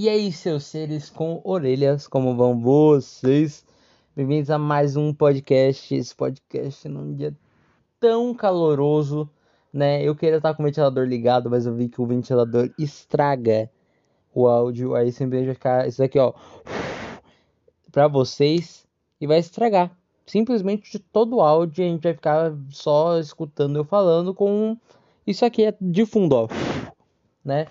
E 0.00 0.08
aí, 0.08 0.30
seus 0.30 0.64
seres 0.64 1.10
com 1.10 1.40
orelhas, 1.42 2.06
como 2.06 2.36
vão 2.36 2.60
vocês? 2.60 3.66
Bem-vindos 4.14 4.48
a 4.48 4.56
mais 4.56 4.94
um 4.94 5.12
podcast. 5.12 5.92
Esse 5.92 6.14
podcast 6.14 6.88
num 6.88 7.16
dia 7.16 7.36
tão 7.98 8.32
caloroso, 8.32 9.28
né? 9.72 10.00
Eu 10.00 10.14
queria 10.14 10.36
estar 10.36 10.54
com 10.54 10.62
o 10.62 10.66
ventilador 10.66 11.04
ligado, 11.04 11.50
mas 11.50 11.66
eu 11.66 11.74
vi 11.74 11.88
que 11.88 12.00
o 12.00 12.06
ventilador 12.06 12.72
estraga 12.78 13.68
o 14.32 14.46
áudio. 14.46 14.94
Aí 14.94 15.10
simplesmente 15.10 15.46
vai 15.46 15.54
ficar 15.56 15.88
isso 15.88 16.00
aqui, 16.00 16.16
ó, 16.20 16.32
para 17.90 18.06
vocês 18.06 18.86
e 19.20 19.26
vai 19.26 19.40
estragar. 19.40 19.90
Simplesmente 20.24 20.92
de 20.92 21.00
todo 21.00 21.38
o 21.38 21.40
áudio 21.40 21.84
a 21.84 21.88
gente 21.88 22.04
vai 22.04 22.14
ficar 22.14 22.52
só 22.70 23.18
escutando 23.18 23.74
eu 23.74 23.84
falando 23.84 24.32
com 24.32 24.76
isso 25.26 25.44
aqui 25.44 25.64
é 25.64 25.74
de 25.80 26.06
fundo, 26.06 26.36
ó, 26.36 26.48
né? 27.44 27.66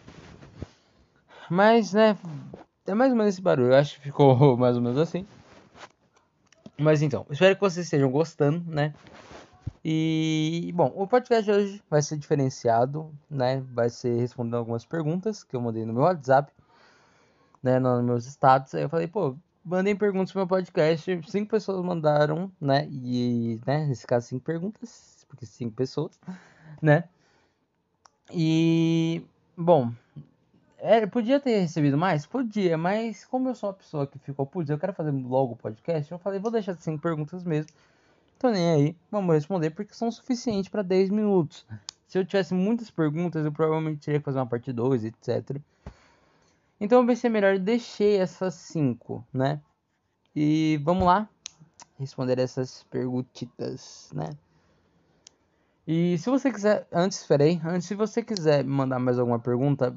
Mas, 1.50 1.94
né, 1.94 2.18
é 2.86 2.94
mais 2.94 3.12
ou 3.12 3.18
menos 3.18 3.34
esse 3.34 3.42
barulho. 3.42 3.72
Eu 3.72 3.76
acho 3.76 3.96
que 3.96 4.02
ficou 4.02 4.56
mais 4.58 4.76
ou 4.76 4.82
menos 4.82 4.98
assim. 4.98 5.26
Mas 6.78 7.02
então, 7.02 7.26
espero 7.30 7.56
que 7.56 7.62
vocês 7.62 7.86
estejam 7.86 8.10
gostando, 8.12 8.64
né? 8.70 8.94
E, 9.84 10.72
bom, 10.76 10.92
o 10.96 11.08
podcast 11.08 11.46
de 11.46 11.52
hoje 11.52 11.84
vai 11.90 12.02
ser 12.02 12.18
diferenciado, 12.18 13.12
né? 13.30 13.64
Vai 13.74 13.90
ser 13.90 14.20
respondendo 14.20 14.58
algumas 14.58 14.86
perguntas 14.86 15.44
que 15.44 15.56
eu 15.56 15.62
mandei 15.62 15.86
no 15.86 15.94
meu 15.94 16.04
WhatsApp, 16.04 16.52
né? 17.64 17.80
Nos 17.80 18.04
meus 18.04 18.26
status. 18.26 18.76
Aí 18.76 18.84
eu 18.84 18.90
falei, 18.90 19.08
pô, 19.08 19.36
mandem 19.64 19.96
perguntas 19.96 20.32
pro 20.32 20.42
meu 20.42 20.48
podcast. 20.48 21.22
Cinco 21.28 21.50
pessoas 21.50 21.84
mandaram, 21.84 22.52
né? 22.60 22.88
E, 22.92 23.60
né, 23.66 23.86
nesse 23.86 24.06
caso, 24.06 24.28
cinco 24.28 24.46
perguntas, 24.46 25.26
porque 25.28 25.46
cinco 25.46 25.76
pessoas, 25.76 26.20
né? 26.82 27.06
E, 28.32 29.24
bom, 29.58 29.92
é, 30.88 31.06
podia 31.06 31.40
ter 31.40 31.60
recebido 31.60 31.98
mais? 31.98 32.26
Podia, 32.26 32.78
mas 32.78 33.26
como 33.26 33.50
eu 33.50 33.56
sou 33.56 33.70
uma 33.70 33.76
pessoa 33.76 34.08
que 34.08 34.18
ficou, 34.20 34.46
putz, 34.46 34.70
eu 34.70 34.80
quero 34.80 34.94
fazer 34.94 35.12
logo 35.12 35.54
o 35.54 35.58
podcast, 35.58 36.12
eu 36.12 36.18
falei, 36.18 36.40
vou 36.40 36.50
deixar 36.50 36.74
de 36.74 36.84
5 36.84 37.02
perguntas 37.02 37.44
mesmo. 37.44 37.72
Tô 38.40 38.50
nem 38.50 38.72
aí, 38.72 38.96
vamos 39.12 39.36
responder 39.36 39.72
porque 39.72 39.94
são 39.94 40.12
suficientes 40.12 40.70
para 40.70 40.82
10 40.82 41.10
minutos. 41.10 41.66
Se 42.08 42.18
eu 42.18 42.26
tivesse 42.26 42.54
muitas 42.54 42.90
perguntas, 42.90 43.44
eu 43.44 43.52
provavelmente 43.52 44.06
teria 44.06 44.20
que 44.20 44.26
fazer 44.26 44.40
uma 44.40 44.46
parte 44.46 44.72
2, 44.72 45.04
etc. 45.04 45.60
Então 46.80 47.02
eu 47.02 47.08
pensei 47.08 47.30
melhor 47.30 47.60
deixei 47.60 48.18
essas 48.18 48.54
5, 48.54 49.26
né? 49.34 49.60
E 50.36 50.80
vamos 50.84 51.06
lá 51.06 51.28
responder 52.00 52.40
essas 52.40 52.84
perguntitas, 52.90 54.10
né? 54.14 54.30
E 55.88 56.18
se 56.18 56.30
você 56.30 56.52
quiser, 56.52 56.86
antes, 56.92 57.20
esperei, 57.20 57.60
antes, 57.64 57.88
se 57.88 57.96
você 57.96 58.22
quiser 58.22 58.64
mandar 58.64 59.00
mais 59.00 59.18
alguma 59.18 59.40
pergunta, 59.40 59.96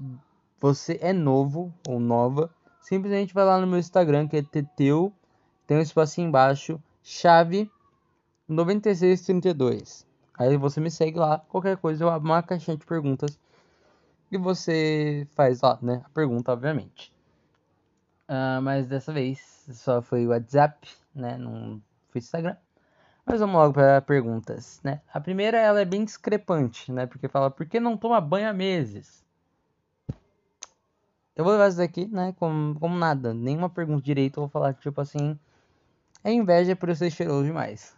você 0.61 0.99
é 1.01 1.13
novo 1.13 1.73
ou 1.89 1.99
nova, 1.99 2.51
simplesmente 2.81 3.33
vai 3.33 3.45
lá 3.45 3.61
no 3.61 3.67
meu 3.67 3.79
Instagram, 3.79 4.29
que 4.29 4.37
é 4.37 4.43
Teteu, 4.43 5.13
tem 5.67 5.79
um 5.79 5.81
espaço 5.81 6.21
embaixo, 6.21 6.81
chave 7.03 7.71
9632. 8.47 10.07
Aí 10.39 10.57
você 10.57 10.81
me 10.81 10.91
segue 10.91 11.19
lá, 11.19 11.39
qualquer 11.49 11.77
coisa 11.77 12.05
eu 12.05 12.11
abro 12.11 12.29
uma 12.29 12.43
caixinha 12.43 12.77
de 12.77 12.85
perguntas 12.85 13.39
e 14.31 14.39
você 14.39 15.27
faz 15.33 15.61
lá, 15.61 15.79
né, 15.83 16.03
a 16.05 16.09
pergunta, 16.11 16.53
obviamente. 16.53 17.13
Uh, 18.29 18.63
mas 18.63 18.87
dessa 18.87 19.13
vez 19.13 19.67
só 19.73 20.01
foi 20.01 20.27
o 20.27 20.31
WhatsApp, 20.31 20.89
né, 21.15 21.37
não 21.37 21.81
foi 22.11 22.21
Instagram. 22.21 22.57
Mas 23.25 23.41
vamos 23.41 23.55
logo 23.55 23.75
para 23.75 24.01
perguntas, 24.01 24.81
né? 24.83 25.03
A 25.13 25.21
primeira 25.21 25.59
ela 25.59 25.81
é 25.81 25.85
bem 25.85 26.05
discrepante, 26.05 26.91
né? 26.91 27.07
Porque 27.07 27.29
fala, 27.29 27.51
por 27.51 27.67
que 27.67 27.79
não 27.79 27.97
toma 27.97 28.21
banho 28.21 28.49
há 28.49 28.53
meses? 28.53 29.25
Eu 31.41 31.45
vou 31.45 31.55
levar 31.55 31.69
isso 31.69 31.79
daqui, 31.79 32.07
né, 32.07 32.35
como, 32.39 32.79
como 32.79 32.95
nada. 32.99 33.33
Nenhuma 33.33 33.71
pergunta 33.71 34.03
direito, 34.03 34.37
eu 34.37 34.43
vou 34.43 34.51
falar, 34.51 34.75
tipo 34.75 35.01
assim. 35.01 35.39
É 36.23 36.31
inveja 36.31 36.77
por 36.77 36.91
eu 36.91 36.95
ser 36.95 37.11
cheiroso 37.11 37.47
demais. 37.47 37.97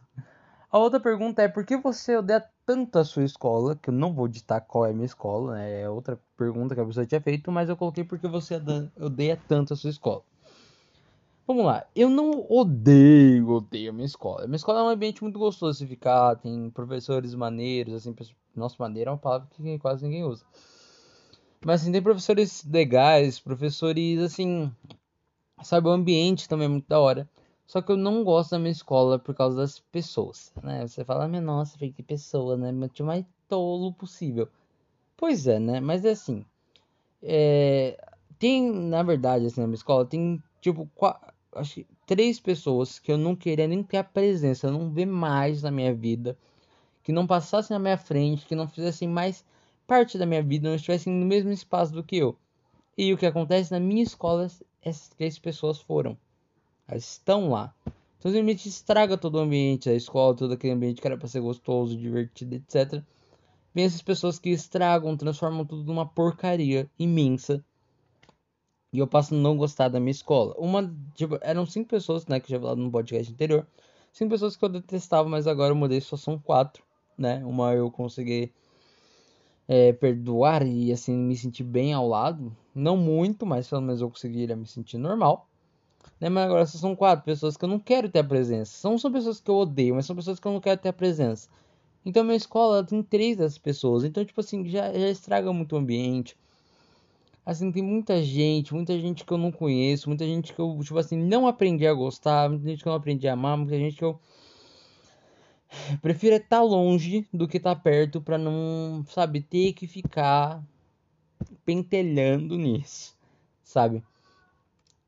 A 0.71 0.79
outra 0.79 1.01
pergunta 1.01 1.42
é 1.42 1.48
por 1.48 1.67
que 1.67 1.77
você 1.77 2.17
odeia 2.17 2.45
tanto 2.64 3.01
a 3.01 3.05
sua 3.05 3.25
escola? 3.25 3.75
Que 3.75 3.91
eu 3.91 3.95
não 3.95 4.14
vou 4.14 4.29
ditar 4.29 4.61
qual 4.61 4.86
é 4.86 4.91
a 4.91 4.92
minha 4.92 5.07
escola, 5.07 5.55
né? 5.55 5.80
É 5.83 5.91
outra 5.91 6.20
pergunta 6.36 6.73
que 6.77 6.80
a 6.80 6.85
pessoa 6.85 7.05
tinha 7.05 7.20
feito, 7.20 7.51
mas 7.51 7.69
eu 7.69 7.77
coloquei 7.77 8.05
porque 8.05 8.29
você 8.29 8.63
odeia 8.97 9.36
tanto 9.48 9.73
a 9.73 9.77
sua 9.77 9.91
escola. 9.91 10.23
Vamos 11.45 11.67
lá, 11.67 11.85
eu 11.97 12.09
não 12.09 12.47
odeio, 12.48 13.51
odeio 13.51 13.91
a 13.91 13.92
minha 13.92 14.07
escola. 14.07 14.45
A 14.45 14.47
minha 14.47 14.55
escola 14.55 14.79
é 14.79 14.83
um 14.85 14.89
ambiente 14.89 15.20
muito 15.20 15.36
gostoso 15.36 15.80
de 15.80 15.86
ficar, 15.89 16.36
tem 16.36 16.70
professores 16.70 17.35
maneiros, 17.35 17.95
assim, 17.95 18.14
nossa, 18.55 18.77
maneira 18.79 19.11
é 19.11 19.13
uma 19.13 19.19
palavra 19.19 19.48
que 19.51 19.79
quase 19.80 20.05
ninguém 20.05 20.23
usa. 20.23 20.45
Mas 21.64 21.83
assim, 21.83 21.92
tem 21.92 22.02
professores 22.02 22.64
legais, 22.64 23.39
professores 23.39 24.20
assim. 24.20 24.70
Sabe, 25.62 25.89
o 25.89 25.92
ambiente 25.92 26.48
também 26.48 26.67
é 26.67 26.68
muito 26.68 26.89
da 26.89 27.00
hora. 27.00 27.28
Só 27.67 27.80
que 27.80 27.92
eu 27.92 27.96
não 27.96 28.24
gosto 28.24 28.50
da 28.50 28.58
minha 28.58 28.73
escola 28.73 29.18
por 29.18 29.34
causa 29.34 29.56
das 29.56 29.78
pessoas, 29.78 30.52
né? 30.62 30.86
Você 30.86 31.05
fala, 31.05 31.28
minha 31.28 31.40
nossa, 31.40 31.78
que 31.78 32.02
pessoa, 32.02 32.56
né? 32.56 32.73
Meu 32.73 32.89
tio 32.89 33.06
mais 33.06 33.24
tolo 33.48 33.92
possível. 33.92 34.48
Pois 35.17 35.46
é, 35.46 35.58
né? 35.58 35.80
Mas 35.80 36.05
é 36.05 36.11
assim. 36.11 36.45
É... 37.23 37.96
Tem, 38.39 38.70
na 38.73 39.02
verdade, 39.02 39.46
assim, 39.46 39.61
na 39.61 39.67
minha 39.68 39.77
escola, 39.77 40.05
tem 40.05 40.42
tipo, 40.61 40.89
quatro, 40.94 41.33
acho 41.55 41.77
que 41.77 41.86
três 42.06 42.40
pessoas 42.40 42.98
que 42.98 43.12
eu 43.12 43.17
não 43.17 43.36
queria 43.36 43.68
nem 43.68 43.83
ter 43.83 43.98
a 43.98 44.05
presença, 44.05 44.70
não 44.70 44.90
ver 44.90 45.06
mais 45.06 45.62
na 45.62 45.70
minha 45.70 45.94
vida. 45.94 46.36
Que 47.02 47.12
não 47.12 47.27
passassem 47.27 47.74
na 47.74 47.79
minha 47.79 47.96
frente, 47.96 48.46
que 48.46 48.55
não 48.55 48.68
fizessem 48.68 49.08
mais 49.08 49.44
parte 49.87 50.19
da 50.19 50.27
minha 50.27 50.43
vida 50.43 50.69
não 50.69 50.77
estivessem 50.77 51.13
no 51.13 51.27
mesmo 51.27 51.51
espaço 51.51 51.93
do 51.93 52.03
que 52.03 52.17
eu. 52.17 52.37
E 52.97 53.13
o 53.13 53.19
que 53.19 53.27
acontece 53.27 53.70
na 53.73 53.81
minha 53.81 54.03
escola, 54.03 54.51
essas 54.83 55.09
três 55.09 55.39
pessoas 55.39 55.81
foram. 55.81 56.17
Elas 56.87 57.05
estão 57.05 57.51
lá. 57.51 57.75
Então 58.19 58.31
simplesmente 58.31 58.69
estraga 58.69 59.19
todo 59.19 59.37
o 59.37 59.41
ambiente 59.41 59.89
da 59.89 59.95
escola, 59.95 60.37
todo 60.37 60.53
aquele 60.53 60.75
ambiente 60.75 61.01
que 61.01 61.07
era 61.07 61.17
para 61.17 61.27
ser 61.27 61.41
gostoso, 61.41 61.97
divertido, 61.97 62.55
etc. 62.55 63.03
Vem 63.75 63.85
essas 63.85 64.03
pessoas 64.03 64.39
que 64.39 64.51
estragam, 64.51 65.17
transformam 65.17 65.65
tudo 65.65 65.85
numa 65.85 66.07
porcaria 66.07 66.89
imensa. 66.98 67.65
E 68.92 68.98
eu 68.98 69.07
passo 69.07 69.35
a 69.35 69.39
não 69.39 69.57
gostar 69.57 69.89
da 69.89 69.98
minha 69.98 70.11
escola. 70.11 70.55
Uma, 70.59 70.95
tipo, 71.15 71.39
eram 71.41 71.65
cinco 71.65 71.89
pessoas, 71.89 72.27
né, 72.27 72.39
que 72.39 72.53
eu 72.53 72.59
já 72.59 72.61
falado 72.61 72.79
no 72.79 72.91
podcast 72.91 73.33
anterior. 73.33 73.67
Cinco 74.13 74.31
pessoas 74.31 74.55
que 74.55 74.65
eu 74.65 74.69
detestava, 74.69 75.27
mas 75.29 75.47
agora 75.47 75.73
eu 75.73 75.77
mudei, 75.77 76.01
só 76.01 76.17
são 76.17 76.39
quatro, 76.39 76.85
né? 77.17 77.42
Uma 77.47 77.73
eu 77.73 77.91
consegui 77.91 78.53
é, 79.68 79.92
perdoar 79.92 80.67
e 80.67 80.92
assim 80.92 81.17
me 81.17 81.36
sentir 81.36 81.64
bem 81.64 81.92
ao 81.92 82.08
lado. 82.08 82.55
Não 82.74 82.96
muito, 82.96 83.46
mas 83.46 83.68
pelo 83.68 83.83
menos 83.83 84.00
eu 84.00 84.11
conseguiria 84.11 84.56
me 84.56 84.67
sentir 84.67 84.98
normal. 84.98 85.48
Né? 86.20 86.28
Mas 86.28 86.45
agora 86.45 86.67
são 86.67 86.95
quatro 86.96 87.24
pessoas 87.24 87.56
que 87.56 87.64
eu 87.64 87.68
não 87.68 87.78
quero 87.78 88.08
ter 88.08 88.20
a 88.20 88.24
presença. 88.24 88.73
São 88.73 88.96
pessoas 89.11 89.40
que 89.40 89.50
eu 89.50 89.56
odeio, 89.56 89.95
mas 89.95 90.06
são 90.06 90.17
pessoas 90.17 90.39
que 90.39 90.46
eu 90.46 90.52
não 90.52 90.61
quero 90.61 90.80
ter 90.80 90.89
a 90.89 90.92
presença. 90.92 91.48
Então 92.05 92.24
minha 92.24 92.36
escola 92.36 92.84
tem 92.84 93.02
três 93.02 93.36
dessas 93.36 93.58
pessoas. 93.58 94.05
Então, 94.05 94.24
tipo 94.24 94.40
assim, 94.40 94.68
já, 94.68 94.92
já 94.92 95.08
estraga 95.08 95.52
muito 95.52 95.74
o 95.74 95.79
ambiente. 95.79 96.36
Assim, 97.44 97.73
tem 97.73 97.83
muita 97.83 98.23
gente, 98.23 98.73
muita 98.73 98.98
gente 99.00 99.24
que 99.24 99.33
eu 99.33 99.39
não 99.39 99.50
conheço, 99.50 100.08
muita 100.08 100.24
gente 100.24 100.52
que 100.52 100.61
eu, 100.61 100.79
tipo 100.83 100.98
assim, 100.98 101.17
não 101.17 101.48
aprendi 101.48 101.86
a 101.86 101.92
gostar, 101.92 102.48
muita 102.48 102.68
gente 102.68 102.83
que 102.83 102.89
eu 102.89 102.90
não 102.92 102.98
aprendi 102.98 103.27
a 103.27 103.33
amar, 103.33 103.56
muita 103.56 103.77
gente 103.77 103.96
que 103.96 104.05
eu 104.05 104.18
prefiro 106.01 106.37
estar 106.37 106.63
longe 106.63 107.27
do 107.33 107.49
que 107.49 107.57
estar 107.57 107.77
perto 107.77 108.21
para 108.21 108.39
não, 108.39 109.05
sabe, 109.09 109.41
ter 109.41 109.73
que 109.73 109.87
ficar 109.87 110.63
pentelhando 111.65 112.57
nisso, 112.57 113.17
sabe? 113.63 114.03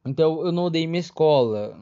Então 0.06 0.44
eu 0.44 0.52
não 0.52 0.64
odeio 0.64 0.88
minha 0.88 1.00
escola. 1.00 1.74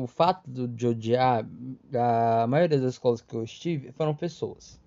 O 0.00 0.06
fato 0.06 0.68
de 0.68 0.86
odiar 0.86 1.44
a 1.92 2.46
maioria 2.46 2.78
das 2.78 2.94
escolas 2.94 3.20
que 3.20 3.34
eu 3.34 3.42
estive 3.42 3.90
foram 3.92 4.14
pessoas. 4.14 4.80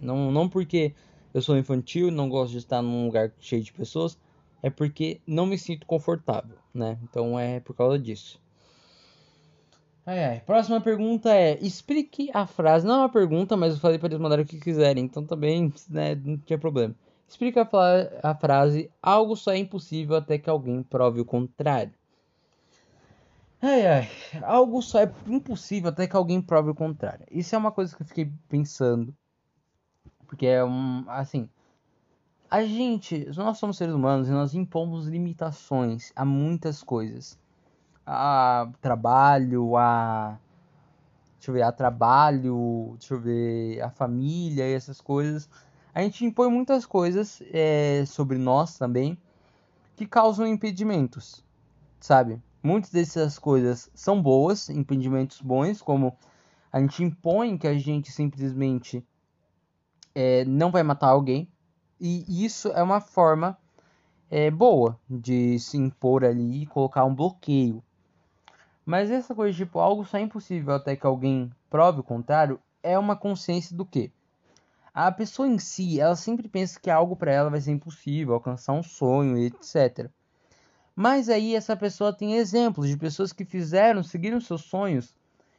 Não, 0.00 0.30
não 0.30 0.48
porque 0.48 0.94
eu 1.32 1.40
sou 1.40 1.56
infantil, 1.56 2.10
não 2.10 2.28
gosto 2.28 2.52
de 2.52 2.58
estar 2.58 2.82
num 2.82 3.06
lugar 3.06 3.32
cheio 3.38 3.62
de 3.62 3.72
pessoas, 3.72 4.18
é 4.62 4.68
porque 4.68 5.20
não 5.26 5.46
me 5.46 5.56
sinto 5.56 5.86
confortável, 5.86 6.58
né? 6.74 6.98
Então 7.02 7.38
é 7.38 7.60
por 7.60 7.74
causa 7.74 7.98
disso. 7.98 8.40
Ai, 10.08 10.24
ai. 10.24 10.40
Próxima 10.40 10.80
pergunta 10.80 11.34
é: 11.34 11.58
explique 11.60 12.30
a 12.32 12.46
frase. 12.46 12.86
Não 12.86 12.94
é 12.94 12.98
uma 13.00 13.08
pergunta, 13.10 13.58
mas 13.58 13.74
eu 13.74 13.78
falei 13.78 13.98
para 13.98 14.08
eles 14.08 14.18
mandarem 14.18 14.42
o 14.42 14.48
que 14.48 14.58
quiserem, 14.58 15.04
então 15.04 15.22
também 15.22 15.70
né, 15.90 16.14
não 16.14 16.38
tinha 16.38 16.58
problema. 16.58 16.94
Explica 17.28 17.68
a, 17.70 18.30
a 18.30 18.34
frase: 18.34 18.90
algo 19.02 19.36
só 19.36 19.52
é 19.52 19.58
impossível 19.58 20.16
até 20.16 20.38
que 20.38 20.48
alguém 20.48 20.82
prove 20.82 21.20
o 21.20 21.26
contrário. 21.26 21.92
Ai, 23.60 23.86
ai. 23.86 24.08
Algo 24.44 24.80
só 24.80 25.00
é 25.00 25.12
impossível 25.26 25.90
até 25.90 26.06
que 26.06 26.16
alguém 26.16 26.40
prove 26.40 26.70
o 26.70 26.74
contrário. 26.74 27.26
Isso 27.30 27.54
é 27.54 27.58
uma 27.58 27.70
coisa 27.70 27.94
que 27.94 28.02
eu 28.02 28.06
fiquei 28.06 28.32
pensando. 28.48 29.14
Porque 30.26 30.46
é 30.46 30.64
um. 30.64 31.04
Assim. 31.08 31.50
A 32.50 32.64
gente. 32.64 33.28
Nós 33.36 33.58
somos 33.58 33.76
seres 33.76 33.94
humanos 33.94 34.26
e 34.26 34.32
nós 34.32 34.54
impomos 34.54 35.06
limitações 35.06 36.12
a 36.16 36.24
muitas 36.24 36.82
coisas 36.82 37.38
a 38.08 38.70
trabalho, 38.80 39.76
a 39.76 40.38
deixa 41.36 41.50
eu 41.50 41.54
ver, 41.54 41.62
a 41.62 41.70
trabalho, 41.70 42.96
deixa 42.98 43.14
eu 43.14 43.20
ver, 43.20 43.82
a 43.82 43.90
família 43.90 44.66
e 44.66 44.72
essas 44.72 45.00
coisas. 45.00 45.48
A 45.94 46.00
gente 46.00 46.24
impõe 46.24 46.50
muitas 46.50 46.86
coisas 46.86 47.42
é, 47.52 48.04
sobre 48.06 48.38
nós 48.38 48.78
também 48.78 49.18
que 49.94 50.06
causam 50.06 50.46
impedimentos, 50.46 51.44
sabe? 52.00 52.40
Muitas 52.62 52.90
dessas 52.90 53.38
coisas 53.38 53.90
são 53.94 54.22
boas, 54.22 54.70
impedimentos 54.70 55.40
bons, 55.40 55.82
como 55.82 56.16
a 56.72 56.80
gente 56.80 57.04
impõe 57.04 57.58
que 57.58 57.66
a 57.66 57.76
gente 57.76 58.10
simplesmente 58.10 59.04
é, 60.14 60.44
não 60.44 60.70
vai 60.70 60.82
matar 60.82 61.08
alguém, 61.08 61.48
e 62.00 62.44
isso 62.44 62.68
é 62.68 62.82
uma 62.82 63.00
forma 63.00 63.58
é, 64.30 64.50
boa 64.50 64.98
de 65.08 65.58
se 65.58 65.76
impor 65.76 66.24
ali 66.24 66.62
e 66.62 66.66
colocar 66.66 67.04
um 67.04 67.14
bloqueio. 67.14 67.82
Mas 68.88 69.10
essa 69.10 69.34
coisa, 69.34 69.54
tipo, 69.54 69.80
algo 69.80 70.02
só 70.02 70.16
é 70.16 70.22
impossível 70.22 70.74
até 70.74 70.96
que 70.96 71.04
alguém 71.04 71.52
prove 71.68 72.00
o 72.00 72.02
contrário, 72.02 72.58
é 72.82 72.98
uma 72.98 73.14
consciência 73.14 73.76
do 73.76 73.84
que? 73.84 74.10
A 74.94 75.12
pessoa 75.12 75.46
em 75.46 75.58
si, 75.58 76.00
ela 76.00 76.16
sempre 76.16 76.48
pensa 76.48 76.80
que 76.80 76.88
algo 76.88 77.14
para 77.14 77.30
ela 77.30 77.50
vai 77.50 77.60
ser 77.60 77.70
impossível, 77.70 78.32
alcançar 78.32 78.72
um 78.72 78.82
sonho, 78.82 79.36
etc. 79.36 80.08
Mas 80.96 81.28
aí 81.28 81.54
essa 81.54 81.76
pessoa 81.76 82.14
tem 82.14 82.36
exemplos 82.36 82.88
de 82.88 82.96
pessoas 82.96 83.30
que 83.30 83.44
fizeram, 83.44 84.02
seguiram 84.02 84.40
seus 84.40 84.62
sonhos 84.62 85.14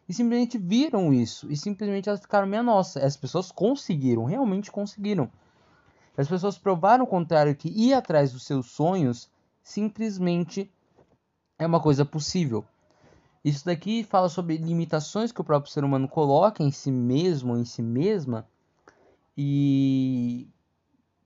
e 0.07 0.13
simplesmente 0.13 0.57
viram 0.57 1.13
isso 1.13 1.51
e 1.51 1.55
simplesmente 1.55 2.09
elas 2.09 2.21
ficaram 2.21 2.47
minha 2.47 2.63
nossa. 2.63 3.05
As 3.05 3.15
pessoas 3.15 3.51
conseguiram, 3.51 4.25
realmente 4.25 4.71
conseguiram. 4.71 5.29
As 6.17 6.27
pessoas 6.27 6.57
provaram 6.57 7.03
o 7.03 7.07
contrário 7.07 7.55
que 7.55 7.69
ir 7.69 7.93
atrás 7.93 8.31
dos 8.31 8.43
seus 8.43 8.71
sonhos 8.71 9.29
simplesmente 9.61 10.67
é 11.59 11.67
uma 11.67 11.79
coisa 11.79 12.03
possível. 12.03 12.65
Isso 13.43 13.65
daqui 13.65 14.03
fala 14.03 14.27
sobre 14.27 14.57
limitações 14.57 15.31
que 15.31 15.39
o 15.39 15.43
próprio 15.43 15.71
ser 15.71 15.83
humano 15.83 16.07
coloca 16.07 16.61
em 16.61 16.71
si 16.71 16.91
mesmo, 16.91 17.55
em 17.55 17.63
si 17.63 17.81
mesma, 17.81 18.45
e 19.37 20.47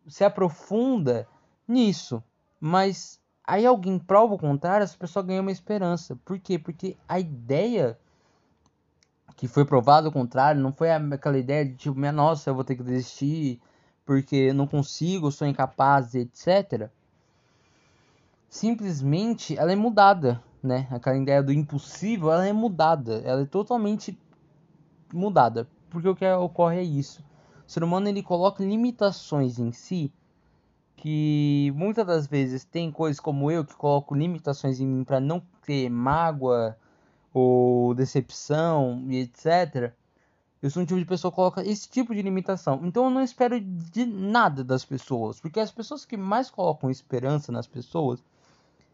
se 0.07 0.24
aprofunda 0.24 1.27
nisso. 1.68 2.24
Mas 2.60 3.19
aí 3.44 3.65
alguém 3.65 3.98
prova 3.98 4.36
o 4.36 4.39
contrário, 4.39 4.83
essa 4.83 4.98
pessoa 4.98 5.24
ganha 5.24 5.42
uma 5.42 5.51
esperança. 5.51 6.15
Por 6.24 6.38
quê? 6.39 6.60
Porque 6.60 6.95
a 7.07 7.19
ideia 7.19 7.98
que 9.36 9.48
foi 9.48 9.66
provado 9.66 10.09
o 10.09 10.12
contrário 10.12 10.62
não 10.62 10.71
foi 10.71 10.92
aquela 10.92 11.38
ideia 11.38 11.66
de 11.66 11.75
tipo, 11.75 11.98
minha 11.98 12.12
nossa, 12.12 12.50
eu 12.50 12.56
vou 12.56 12.63
ter 12.63 12.75
que 12.75 12.83
desistir 12.83 13.59
porque 14.06 14.54
não 14.54 14.68
consigo, 14.68 15.31
sou 15.31 15.48
incapaz, 15.48 16.13
etc. 16.13 16.89
Simplesmente 18.50 19.57
ela 19.57 19.71
é 19.71 19.75
mudada 19.75 20.44
né? 20.63 20.88
Aquela 20.89 21.18
ideia 21.18 21.44
do 21.44 21.51
impossível, 21.51 22.31
ela 22.31 22.48
é 22.48 22.54
mudada, 22.54 23.21
ela 23.25 23.42
é 23.42 23.45
totalmente 23.45 24.18
mudada, 25.13 25.68
porque 25.89 26.07
o 26.07 26.15
que 26.15 26.25
ocorre 26.31 26.80
é 26.80 26.83
isso. 26.83 27.24
O 27.68 27.71
ser 27.71 27.83
humano 27.83 28.07
ele 28.07 28.24
coloca 28.24 28.63
limitações 28.63 29.60
em 29.60 29.71
si 29.71 30.12
que 30.95 31.74
muitas 31.75 32.06
das 32.06 32.27
vezes 32.27 32.63
tem 32.63 32.92
coisas 32.92 33.19
como 33.19 33.51
eu 33.51 33.65
que 33.65 33.75
coloco 33.75 34.15
limitações 34.15 34.80
em 34.80 34.88
mim 34.88 35.04
para 35.04 35.19
não 35.19 35.42
ter 35.65 35.89
mágoa 35.89 36.77
ou 37.33 37.94
decepção 37.94 39.04
e 39.09 39.19
etc. 39.19 39.92
Eu 40.62 40.69
sou 40.69 40.81
um 40.81 40.86
tipo 40.86 41.00
de 41.00 41.06
pessoa 41.06 41.30
que 41.30 41.36
coloca 41.36 41.62
esse 41.66 41.89
tipo 41.89 42.16
de 42.16 42.21
limitação. 42.21 42.80
Então 42.83 43.06
eu 43.06 43.09
não 43.09 43.21
espero 43.21 43.59
de 43.59 44.06
nada 44.06 44.63
das 44.63 44.86
pessoas, 44.86 45.42
porque 45.42 45.59
as 45.59 45.71
pessoas 45.71 46.06
que 46.06 46.16
mais 46.16 46.50
colocam 46.50 46.89
esperança 46.89 47.51
nas 47.51 47.68
pessoas 47.68 48.24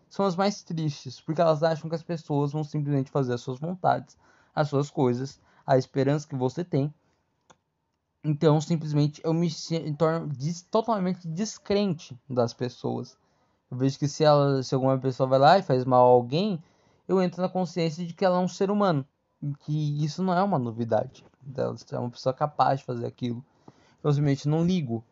são 0.10 0.26
as 0.26 0.36
mais 0.36 0.64
tristes, 0.64 1.22
porque 1.22 1.40
elas 1.40 1.62
acham 1.62 1.90
que 1.90 1.96
as 1.96 2.04
pessoas 2.04 2.52
vão 2.52 2.64
simplesmente 2.64 3.12
fazer 3.12 3.34
as 3.34 3.42
suas 3.42 3.60
vontades, 3.60 4.18
as 4.54 4.68
suas 4.68 4.90
coisas, 4.90 5.40
a 5.66 5.78
esperança 5.78 6.28
que 6.28 6.36
você 6.36 6.64
tem. 6.64 6.94
Então, 8.24 8.60
simplesmente, 8.60 9.22
eu 9.24 9.34
me 9.34 9.50
torno 9.98 10.28
des 10.28 10.62
totalmente 10.64 11.28
descrente 11.28 12.20
das 12.30 12.54
pessoas. 12.54 13.18
Eu 13.72 13.78
vejo 13.78 14.00
que 14.00 14.08
se, 14.08 14.24
ela, 14.24 14.62
se 14.64 14.74
alguma 14.74 14.98
pessoa 14.98 15.30
vai 15.30 15.40
lá 15.40 15.58
e 15.60 15.64
faz 15.64 15.86
mal 15.86 16.06
a 16.06 16.10
alguém, 16.10 16.62
eu 17.08 17.22
entro 17.22 17.42
na 17.42 17.48
consciência 17.48 18.06
de 18.06 18.14
que 18.14 18.26
ela 18.26 18.38
é 18.38 18.42
um 18.42 18.48
ser 18.48 18.72
humano. 18.72 19.06
Que 19.60 20.04
isso 20.04 20.22
não 20.22 20.34
é 20.34 20.44
uma 20.44 20.60
novidade. 20.60 21.24
Ela 21.56 21.76
é 21.92 22.00
uma 22.00 22.10
pessoa 22.10 22.34
capaz 22.34 22.80
de 22.80 22.86
fazer 22.86 23.06
aquilo. 23.06 23.46
Eu 24.04 24.12
simplesmente 24.12 24.50
não 24.50 24.66
ligo. 24.66 25.04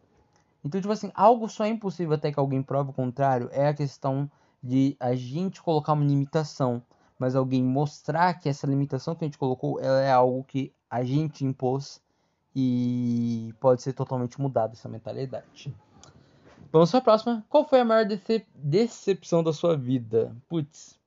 Então, 0.63 0.81
tipo 0.81 0.91
assim, 0.91 1.11
algo 1.15 1.47
só 1.47 1.63
é 1.63 1.69
impossível 1.69 2.15
até 2.15 2.31
que 2.31 2.39
alguém 2.39 2.61
prove 2.61 2.89
o 2.89 2.93
contrário 2.93 3.50
é 3.53 3.67
a 3.67 3.73
questão 3.73 4.29
de 4.62 4.95
a 5.00 5.15
gente 5.15 5.62
colocar 5.62 5.94
uma 5.94 6.06
limitação, 6.06 6.81
mas 7.18 7.36
alguém 7.36 7.63
mostrar 7.63 8.33
que 8.36 8.50
essa 8.50 8.68
limitação 8.68 9.15
que 9.15 9.24
a 9.24 9.27
gente 9.27 9.38
colocou 9.38 9.80
ela 9.80 10.01
é 10.01 10.12
algo 10.12 10.44
que 10.44 10.74
a 10.89 11.04
gente 11.04 11.45
impôs 11.45 12.01
e 12.56 13.54
pode 13.59 13.81
ser 13.81 13.94
totalmente 13.94 14.39
mudada 14.42 14.74
essa 14.74 14.89
mentalidade. 14.89 15.74
Vamos 16.71 16.92
para 16.92 17.00
a 17.00 17.04
próxima. 17.04 17.45
Qual 17.50 17.68
foi 17.68 17.80
a 17.80 17.86
maior 17.86 18.06
decep 18.06 18.45
decepção 18.56 19.44
da 19.44 19.54
sua 19.54 19.77
vida? 19.77 20.36
Putz. 20.50 21.00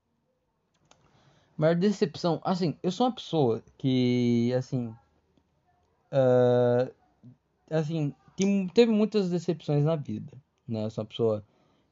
Maior 1.57 1.75
decepção. 1.75 2.41
Assim, 2.45 2.77
eu 2.83 2.91
sou 2.91 3.07
uma 3.07 3.15
pessoa 3.15 3.63
que, 3.77 4.53
assim. 4.57 4.95
Uh, 6.11 6.91
assim, 7.71 8.15
tem, 8.37 8.67
teve 8.69 8.91
muitas 8.91 9.29
decepções 9.29 9.85
na 9.85 9.97
vida. 9.97 10.33
Né? 10.67 10.85
Eu 10.85 10.91
sou 10.91 11.03
uma 11.03 11.09
pessoa 11.09 11.45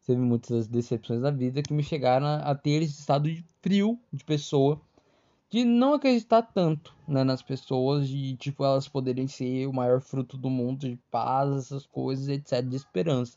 teve 0.08 0.22
muitas 0.22 0.66
decepções 0.66 1.20
na 1.20 1.31
vida 1.31 1.62
que 1.62 1.75
me 1.75 1.82
chegaram 1.82 2.26
a 2.26 2.55
ter 2.55 2.82
esse 2.82 2.99
estado 2.99 3.31
de 3.31 3.44
frio 3.60 4.00
de 4.10 4.25
pessoa, 4.25 4.81
de 5.50 5.66
não 5.66 5.93
acreditar 5.93 6.40
tanto 6.40 6.94
né, 7.06 7.22
nas 7.22 7.43
pessoas, 7.43 8.08
de 8.08 8.34
tipo 8.37 8.64
elas 8.64 8.88
poderem 8.88 9.28
ser 9.28 9.66
o 9.66 9.72
maior 9.72 10.00
fruto 10.00 10.38
do 10.38 10.49
mundo, 10.49 10.88
de 10.88 10.96
paz, 11.10 11.55
essas 11.55 11.84
coisas, 11.84 12.26
etc, 12.28 12.66
de 12.66 12.76
esperança. 12.76 13.37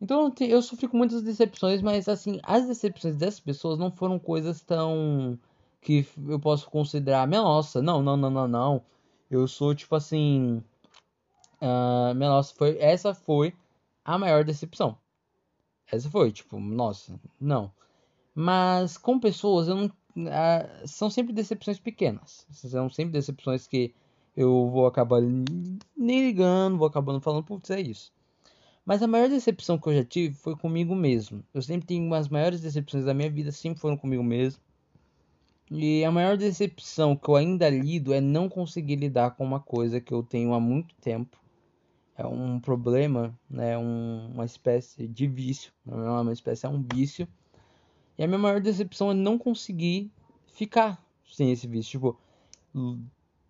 Então 0.00 0.34
eu 0.40 0.60
sofri 0.62 0.88
com 0.88 0.96
muitas 0.96 1.22
decepções, 1.22 1.80
mas 1.80 2.08
assim, 2.08 2.40
as 2.42 2.66
decepções 2.66 3.14
dessas 3.14 3.38
pessoas 3.38 3.78
não 3.78 3.92
foram 3.92 4.18
coisas 4.18 4.60
tão 4.60 5.38
que 5.80 6.04
eu 6.26 6.40
posso 6.40 6.68
considerar, 6.68 7.28
minha 7.28 7.42
nossa, 7.42 7.80
não, 7.80 8.02
não, 8.02 8.16
não, 8.16 8.30
não, 8.30 8.48
não. 8.48 8.82
Eu 9.30 9.46
sou 9.46 9.76
tipo 9.76 9.94
assim, 9.94 10.60
uh, 11.62 12.14
minha 12.16 12.30
nossa, 12.30 12.52
foi 12.52 12.76
essa 12.80 13.14
foi 13.14 13.54
a 14.04 14.18
maior 14.18 14.44
decepção. 14.44 14.98
Essa 15.92 16.08
foi, 16.10 16.30
tipo, 16.30 16.58
nossa, 16.60 17.18
não. 17.40 17.72
Mas 18.34 18.96
com 18.96 19.18
pessoas, 19.18 19.68
eu 19.68 19.74
não. 19.76 19.90
Ah, 20.30 20.82
são 20.86 21.10
sempre 21.10 21.32
decepções 21.32 21.78
pequenas. 21.78 22.46
São 22.50 22.88
sempre 22.88 23.12
decepções 23.12 23.66
que 23.66 23.94
eu 24.36 24.68
vou 24.70 24.86
acabar 24.86 25.20
nem 25.20 26.26
ligando, 26.26 26.78
vou 26.78 26.86
acabando 26.86 27.20
falando, 27.20 27.44
putz, 27.44 27.70
é 27.70 27.80
isso. 27.80 28.12
Mas 28.84 29.02
a 29.02 29.06
maior 29.06 29.28
decepção 29.28 29.78
que 29.78 29.88
eu 29.88 29.94
já 29.94 30.04
tive 30.04 30.34
foi 30.34 30.56
comigo 30.56 30.94
mesmo. 30.94 31.44
Eu 31.52 31.62
sempre 31.62 31.86
tenho 31.86 32.12
as 32.14 32.28
maiores 32.28 32.60
decepções 32.60 33.04
da 33.04 33.14
minha 33.14 33.30
vida, 33.30 33.52
sempre 33.52 33.80
foram 33.80 33.96
comigo 33.96 34.22
mesmo. 34.22 34.60
E 35.70 36.04
a 36.04 36.10
maior 36.10 36.36
decepção 36.36 37.14
que 37.16 37.28
eu 37.28 37.36
ainda 37.36 37.68
lido 37.68 38.12
é 38.12 38.20
não 38.20 38.48
conseguir 38.48 38.96
lidar 38.96 39.32
com 39.32 39.44
uma 39.44 39.60
coisa 39.60 40.00
que 40.00 40.12
eu 40.12 40.22
tenho 40.22 40.52
há 40.52 40.60
muito 40.60 40.94
tempo 40.96 41.39
é 42.20 42.26
um 42.26 42.60
problema, 42.60 43.34
né? 43.48 43.78
Um, 43.78 44.30
uma 44.34 44.44
espécie 44.44 45.08
de 45.08 45.26
vício, 45.26 45.72
não 45.84 46.18
é 46.18 46.20
uma 46.20 46.32
espécie, 46.32 46.66
é 46.66 46.68
um 46.68 46.82
vício. 46.82 47.26
E 48.18 48.22
a 48.22 48.26
minha 48.26 48.38
maior 48.38 48.60
decepção 48.60 49.10
é 49.10 49.14
não 49.14 49.38
conseguir 49.38 50.10
ficar 50.48 51.02
sem 51.24 51.50
esse 51.50 51.66
vício. 51.66 51.92
Tipo, 51.92 52.18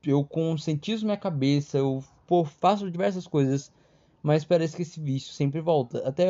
eu 0.05 0.25
conscientizo 0.25 1.05
minha 1.05 1.17
cabeça, 1.17 1.79
eu 1.79 2.05
pô, 2.27 2.45
faço 2.45 2.89
diversas 2.89 3.27
coisas, 3.27 3.73
mas 4.23 4.45
parece 4.45 4.77
que 4.77 4.83
esse 4.83 5.01
vício 5.01 5.33
sempre 5.33 5.61
volta. 5.61 6.07
Até, 6.07 6.29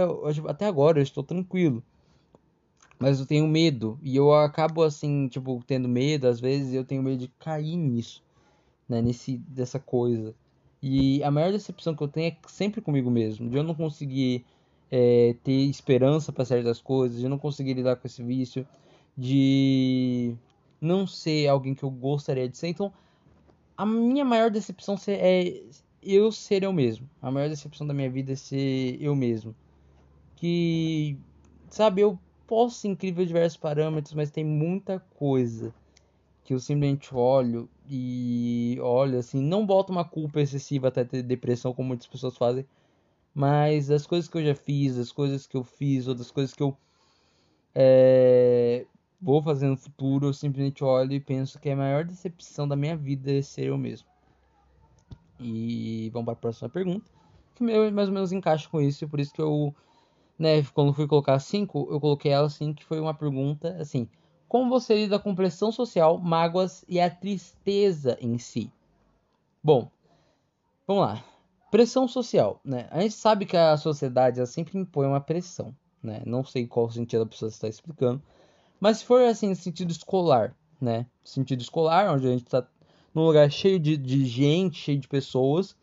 até 0.48 0.66
agora 0.66 0.98
eu 0.98 1.02
estou 1.02 1.22
tranquilo. 1.22 1.82
Mas 2.98 3.20
eu 3.20 3.26
tenho 3.26 3.46
medo. 3.46 3.98
E 4.02 4.16
eu 4.16 4.32
acabo 4.32 4.82
assim, 4.82 5.28
tipo, 5.28 5.62
tendo 5.66 5.88
medo, 5.88 6.26
às 6.26 6.40
vezes 6.40 6.72
eu 6.72 6.84
tenho 6.84 7.02
medo 7.02 7.18
de 7.18 7.28
cair 7.38 7.76
nisso. 7.76 8.22
Né? 8.88 9.02
Nesse, 9.02 9.36
dessa 9.36 9.78
coisa. 9.78 10.34
E 10.82 11.22
a 11.22 11.30
maior 11.30 11.52
decepção 11.52 11.94
que 11.94 12.02
eu 12.02 12.08
tenho 12.08 12.28
é 12.28 12.36
sempre 12.48 12.80
comigo 12.80 13.10
mesmo, 13.10 13.48
de 13.50 13.56
eu 13.56 13.62
não 13.62 13.74
conseguir 13.74 14.44
é, 14.90 15.36
ter 15.44 15.52
esperança 15.52 16.32
para 16.32 16.44
certas 16.44 16.80
coisas, 16.80 17.18
de 17.18 17.24
eu 17.24 17.30
não 17.30 17.38
conseguir 17.38 17.74
lidar 17.74 17.96
com 17.96 18.06
esse 18.06 18.22
vício, 18.22 18.66
de 19.16 20.34
não 20.80 21.06
ser 21.06 21.46
alguém 21.48 21.74
que 21.74 21.82
eu 21.82 21.90
gostaria 21.90 22.48
de 22.48 22.56
ser. 22.56 22.68
Então, 22.68 22.92
a 23.76 23.84
minha 23.84 24.24
maior 24.24 24.50
decepção 24.50 24.96
é 25.06 25.62
eu 26.02 26.32
ser 26.32 26.62
eu 26.62 26.72
mesmo. 26.72 27.08
A 27.20 27.30
maior 27.30 27.48
decepção 27.48 27.86
da 27.86 27.92
minha 27.92 28.08
vida 28.08 28.32
é 28.32 28.36
ser 28.36 28.96
eu 29.02 29.14
mesmo. 29.14 29.54
Que, 30.36 31.18
sabe, 31.68 32.00
eu 32.00 32.18
posso 32.46 32.76
ser 32.80 32.88
incrível 32.88 33.22
em 33.22 33.26
diversos 33.26 33.58
parâmetros, 33.58 34.14
mas 34.14 34.30
tem 34.30 34.44
muita 34.44 34.98
coisa 35.14 35.74
que 36.50 36.54
eu 36.54 36.58
simplesmente 36.58 37.14
olho 37.14 37.70
e 37.88 38.76
olho 38.82 39.20
assim, 39.20 39.40
não 39.40 39.64
boto 39.64 39.92
uma 39.92 40.04
culpa 40.04 40.40
excessiva 40.40 40.88
até 40.88 41.04
ter 41.04 41.22
depressão 41.22 41.72
como 41.72 41.86
muitas 41.86 42.08
pessoas 42.08 42.36
fazem, 42.36 42.66
mas 43.32 43.88
as 43.88 44.04
coisas 44.04 44.28
que 44.28 44.36
eu 44.36 44.44
já 44.44 44.54
fiz, 44.56 44.98
as 44.98 45.12
coisas 45.12 45.46
que 45.46 45.56
eu 45.56 45.62
fiz, 45.62 46.08
ou 46.08 46.14
das 46.16 46.32
coisas 46.32 46.52
que 46.52 46.60
eu 46.60 46.76
é, 47.72 48.84
vou 49.22 49.40
fazer 49.40 49.68
no 49.68 49.76
futuro, 49.76 50.26
eu 50.26 50.32
simplesmente 50.32 50.82
olho 50.82 51.12
e 51.12 51.20
penso 51.20 51.56
que 51.60 51.70
a 51.70 51.76
maior 51.76 52.04
decepção 52.04 52.66
da 52.66 52.74
minha 52.74 52.96
vida 52.96 53.30
é 53.30 53.42
ser 53.42 53.66
eu 53.66 53.78
mesmo. 53.78 54.08
E 55.38 56.10
vamos 56.12 56.24
para 56.24 56.32
a 56.32 56.36
próxima 56.36 56.68
pergunta, 56.68 57.08
que 57.54 57.62
mais 57.62 58.08
ou 58.08 58.14
menos 58.14 58.32
encaixa 58.32 58.68
com 58.68 58.80
isso, 58.80 59.08
por 59.08 59.20
isso 59.20 59.32
que 59.32 59.40
eu 59.40 59.72
né, 60.36 60.64
quando 60.74 60.92
fui 60.92 61.06
colocar 61.06 61.38
cinco, 61.38 61.86
eu 61.92 62.00
coloquei 62.00 62.32
ela 62.32 62.48
assim, 62.48 62.74
que 62.74 62.84
foi 62.84 62.98
uma 62.98 63.14
pergunta 63.14 63.76
assim: 63.78 64.08
como 64.50 64.68
você 64.68 64.96
lida 64.96 65.16
com 65.16 65.32
pressão 65.32 65.70
social, 65.70 66.18
mágoas 66.18 66.84
e 66.88 66.98
a 66.98 67.08
tristeza 67.08 68.18
em 68.20 68.36
si? 68.36 68.68
Bom, 69.62 69.88
vamos 70.88 71.04
lá. 71.04 71.24
Pressão 71.70 72.08
social, 72.08 72.60
né? 72.64 72.88
A 72.90 73.00
gente 73.00 73.14
sabe 73.14 73.46
que 73.46 73.56
a 73.56 73.76
sociedade 73.76 74.44
sempre 74.48 74.76
impõe 74.76 75.06
uma 75.06 75.20
pressão, 75.20 75.72
né? 76.02 76.22
Não 76.26 76.42
sei 76.42 76.66
qual 76.66 76.90
sentido 76.90 77.22
a 77.22 77.26
pessoa 77.26 77.48
está 77.48 77.68
explicando, 77.68 78.20
mas 78.80 78.98
se 78.98 79.04
for 79.04 79.22
assim, 79.22 79.54
sentido 79.54 79.92
escolar, 79.92 80.52
né? 80.80 81.06
Sentido 81.22 81.60
escolar, 81.60 82.12
onde 82.12 82.26
a 82.26 82.32
gente 82.32 82.46
está 82.46 82.66
num 83.14 83.26
lugar 83.26 83.48
cheio 83.52 83.78
de, 83.78 83.96
de 83.96 84.26
gente, 84.26 84.80
cheio 84.80 84.98
de 84.98 85.06
pessoas, 85.06 85.76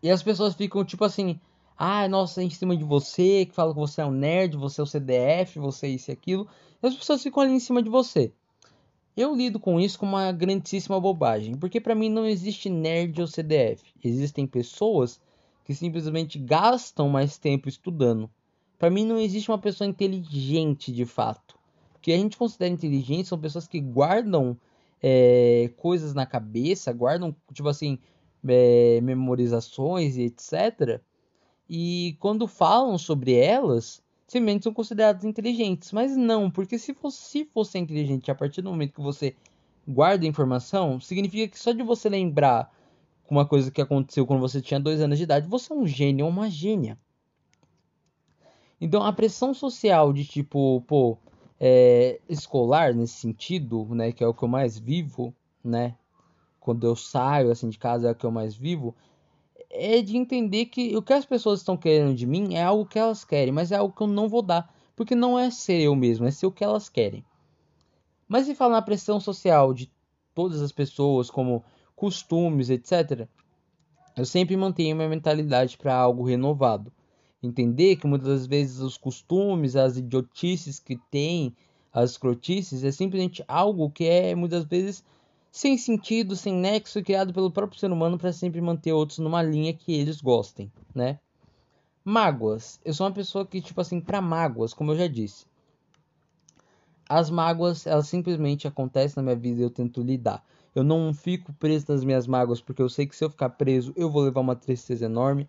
e 0.00 0.08
as 0.08 0.22
pessoas 0.22 0.54
ficam 0.54 0.84
tipo 0.84 1.04
assim: 1.04 1.40
ah, 1.76 2.06
nossa, 2.08 2.40
em 2.40 2.50
cima 2.50 2.76
de 2.76 2.84
você, 2.84 3.44
que 3.44 3.54
fala 3.54 3.72
que 3.72 3.80
você 3.80 4.00
é 4.00 4.06
um 4.06 4.12
nerd, 4.12 4.56
você 4.56 4.80
é 4.80 4.84
o 4.84 4.86
CDF, 4.86 5.58
você 5.58 5.88
é 5.88 5.90
isso 5.90 6.10
e 6.10 6.12
aquilo. 6.12 6.46
As 6.86 6.94
pessoas 6.94 7.22
ficam 7.22 7.42
ali 7.42 7.52
em 7.52 7.60
cima 7.60 7.82
de 7.82 7.88
você. 7.88 8.32
Eu 9.16 9.34
lido 9.34 9.58
com 9.58 9.80
isso 9.80 9.98
como 9.98 10.12
uma 10.12 10.30
grandíssima 10.32 11.00
bobagem, 11.00 11.56
porque 11.56 11.80
para 11.80 11.94
mim 11.94 12.08
não 12.08 12.26
existe 12.26 12.68
nerd 12.68 13.20
ou 13.20 13.26
CDF. 13.26 13.82
Existem 14.02 14.46
pessoas 14.46 15.20
que 15.64 15.74
simplesmente 15.74 16.38
gastam 16.38 17.08
mais 17.08 17.38
tempo 17.38 17.68
estudando. 17.68 18.28
Para 18.78 18.90
mim 18.90 19.04
não 19.04 19.18
existe 19.18 19.50
uma 19.50 19.58
pessoa 19.58 19.88
inteligente 19.88 20.92
de 20.92 21.06
fato. 21.06 21.56
O 21.96 22.00
que 22.00 22.12
a 22.12 22.16
gente 22.16 22.36
considera 22.36 22.74
inteligente 22.74 23.28
são 23.28 23.38
pessoas 23.38 23.66
que 23.66 23.80
guardam 23.80 24.56
é, 25.02 25.70
coisas 25.76 26.12
na 26.12 26.26
cabeça, 26.26 26.92
guardam, 26.92 27.34
tipo 27.52 27.68
assim, 27.68 27.98
é, 28.46 29.00
memorizações 29.00 30.16
e 30.16 30.22
etc 30.24 31.00
e 31.68 32.16
quando 32.20 32.46
falam 32.46 32.98
sobre 32.98 33.34
elas, 33.34 34.02
simplesmente 34.26 34.64
são 34.64 34.72
consideradas 34.72 35.24
inteligentes. 35.24 35.92
Mas 35.92 36.16
não, 36.16 36.50
porque 36.50 36.78
se 36.78 36.94
se 37.10 37.44
fosse 37.46 37.78
inteligente 37.78 38.30
a 38.30 38.34
partir 38.34 38.62
do 38.62 38.70
momento 38.70 38.94
que 38.94 39.00
você 39.00 39.34
guarda 39.86 40.24
a 40.24 40.28
informação, 40.28 40.98
significa 41.00 41.48
que 41.48 41.58
só 41.58 41.72
de 41.72 41.82
você 41.82 42.08
lembrar 42.08 42.72
uma 43.30 43.46
coisa 43.46 43.70
que 43.70 43.80
aconteceu 43.80 44.26
quando 44.26 44.40
você 44.40 44.60
tinha 44.60 44.80
dois 44.80 45.00
anos 45.00 45.18
de 45.18 45.24
idade, 45.24 45.48
você 45.48 45.72
é 45.72 45.76
um 45.76 45.86
gênio 45.86 46.26
ou 46.26 46.30
uma 46.30 46.50
gênia. 46.50 46.98
Então 48.80 49.02
a 49.02 49.12
pressão 49.12 49.54
social 49.54 50.12
de 50.12 50.24
tipo, 50.24 50.82
pô, 50.82 51.18
é, 51.58 52.20
escolar 52.28 52.94
nesse 52.94 53.14
sentido, 53.14 53.86
né, 53.94 54.12
que 54.12 54.22
é 54.22 54.26
o 54.26 54.34
que 54.34 54.42
eu 54.42 54.48
mais 54.48 54.78
vivo, 54.78 55.34
né, 55.62 55.96
quando 56.60 56.86
eu 56.86 56.96
saio 56.96 57.50
assim 57.50 57.68
de 57.68 57.78
casa 57.78 58.08
é 58.08 58.12
o 58.12 58.14
que 58.14 58.26
eu 58.26 58.30
mais 58.30 58.54
vivo, 58.54 58.94
é 59.74 60.00
de 60.00 60.16
entender 60.16 60.66
que 60.66 60.96
o 60.96 61.02
que 61.02 61.12
as 61.12 61.26
pessoas 61.26 61.60
estão 61.60 61.76
querendo 61.76 62.14
de 62.14 62.26
mim 62.26 62.54
é 62.54 62.62
algo 62.62 62.86
que 62.86 62.98
elas 62.98 63.24
querem, 63.24 63.52
mas 63.52 63.72
é 63.72 63.76
algo 63.76 63.94
que 63.94 64.02
eu 64.02 64.06
não 64.06 64.28
vou 64.28 64.40
dar, 64.40 64.72
porque 64.94 65.14
não 65.14 65.38
é 65.38 65.50
ser 65.50 65.80
eu 65.80 65.96
mesmo, 65.96 66.26
é 66.26 66.30
ser 66.30 66.46
o 66.46 66.52
que 66.52 66.62
elas 66.62 66.88
querem. 66.88 67.24
Mas 68.28 68.46
se 68.46 68.54
falar 68.54 68.76
na 68.76 68.82
pressão 68.82 69.20
social 69.20 69.74
de 69.74 69.90
todas 70.34 70.62
as 70.62 70.72
pessoas, 70.72 71.28
como 71.28 71.64
costumes, 71.96 72.70
etc., 72.70 73.28
eu 74.16 74.24
sempre 74.24 74.56
mantenho 74.56 74.94
minha 74.94 75.08
mentalidade 75.08 75.76
para 75.76 75.94
algo 75.94 76.22
renovado. 76.22 76.92
Entender 77.42 77.96
que 77.96 78.06
muitas 78.06 78.28
das 78.28 78.46
vezes 78.46 78.78
os 78.78 78.96
costumes, 78.96 79.76
as 79.76 79.96
idiotices 79.96 80.78
que 80.78 80.96
tem, 81.10 81.54
as 81.92 82.12
escrotices, 82.12 82.84
é 82.84 82.92
simplesmente 82.92 83.44
algo 83.46 83.90
que 83.90 84.04
é 84.04 84.34
muitas 84.34 84.64
vezes 84.64 85.04
sem 85.54 85.78
sentido, 85.78 86.34
sem 86.34 86.52
nexo, 86.52 87.00
criado 87.00 87.32
pelo 87.32 87.48
próprio 87.48 87.78
ser 87.78 87.92
humano 87.92 88.18
para 88.18 88.32
sempre 88.32 88.60
manter 88.60 88.92
outros 88.92 89.20
numa 89.20 89.40
linha 89.40 89.72
que 89.72 89.94
eles 89.94 90.20
gostem, 90.20 90.68
né? 90.92 91.20
Mágoas. 92.04 92.80
Eu 92.84 92.92
sou 92.92 93.06
uma 93.06 93.12
pessoa 93.12 93.46
que, 93.46 93.60
tipo 93.60 93.80
assim, 93.80 94.00
para 94.00 94.20
mágoas, 94.20 94.74
como 94.74 94.90
eu 94.90 94.98
já 94.98 95.06
disse, 95.06 95.46
as 97.08 97.30
mágoas, 97.30 97.86
elas 97.86 98.08
simplesmente 98.08 98.66
acontecem 98.66 99.14
na 99.14 99.22
minha 99.22 99.36
vida 99.36 99.60
e 99.60 99.62
eu 99.62 99.70
tento 99.70 100.02
lidar. 100.02 100.44
Eu 100.74 100.82
não 100.82 101.14
fico 101.14 101.52
preso 101.52 101.86
nas 101.88 102.02
minhas 102.02 102.26
mágoas 102.26 102.60
porque 102.60 102.82
eu 102.82 102.88
sei 102.88 103.06
que 103.06 103.14
se 103.14 103.24
eu 103.24 103.30
ficar 103.30 103.50
preso, 103.50 103.92
eu 103.94 104.10
vou 104.10 104.24
levar 104.24 104.40
uma 104.40 104.56
tristeza 104.56 105.04
enorme. 105.04 105.48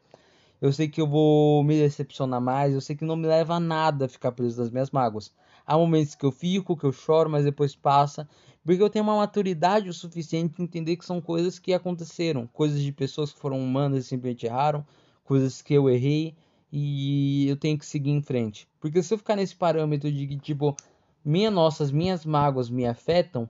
Eu 0.61 0.71
sei 0.71 0.87
que 0.87 1.01
eu 1.01 1.07
vou 1.07 1.63
me 1.63 1.79
decepcionar 1.79 2.39
mais, 2.39 2.75
eu 2.75 2.81
sei 2.81 2.95
que 2.95 3.03
não 3.03 3.15
me 3.15 3.25
leva 3.25 3.55
a 3.55 3.59
nada 3.59 4.07
ficar 4.07 4.31
preso 4.31 4.61
nas 4.61 4.69
minhas 4.69 4.91
mágoas. 4.91 5.33
Há 5.65 5.75
momentos 5.75 6.13
que 6.13 6.23
eu 6.23 6.31
fico, 6.31 6.77
que 6.77 6.83
eu 6.83 6.91
choro, 6.91 7.27
mas 7.27 7.43
depois 7.43 7.75
passa 7.75 8.29
porque 8.65 8.81
eu 8.81 8.89
tenho 8.89 9.03
uma 9.03 9.17
maturidade 9.17 9.87
o 9.87 9.93
suficiente 9.93 10.55
para 10.55 10.63
entender 10.63 10.95
que 10.95 11.05
são 11.05 11.21
coisas 11.21 11.59
que 11.59 11.71
aconteceram, 11.71 12.47
coisas 12.47 12.81
de 12.81 12.91
pessoas 12.91 13.31
que 13.31 13.39
foram 13.39 13.59
humanas 13.59 14.05
e 14.05 14.07
simplesmente 14.07 14.47
erraram, 14.47 14.83
coisas 15.23 15.61
que 15.61 15.75
eu 15.75 15.87
errei 15.87 16.33
e 16.71 17.47
eu 17.47 17.55
tenho 17.55 17.77
que 17.77 17.85
seguir 17.85 18.09
em 18.09 18.23
frente. 18.23 18.67
Porque 18.79 19.03
se 19.03 19.13
eu 19.13 19.19
ficar 19.19 19.35
nesse 19.35 19.55
parâmetro 19.55 20.11
de 20.11 20.25
que, 20.25 20.37
tipo, 20.37 20.75
minha 21.23 21.51
nossa, 21.51 21.83
as 21.83 21.91
minhas 21.91 22.25
mágoas 22.25 22.67
me 22.67 22.87
afetam, 22.87 23.47